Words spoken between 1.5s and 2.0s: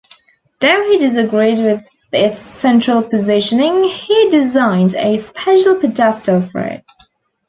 with